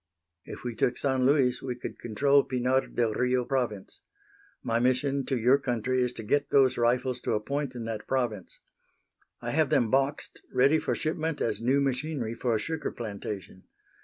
[0.45, 3.99] If we took San Luis we could control Pinar del Rio province.
[4.63, 8.07] My mission to your country is to get those rifles to a point in that
[8.07, 8.61] province.
[9.43, 13.65] I have them boxed, ready for shipment as new machinery for a sugar plantation.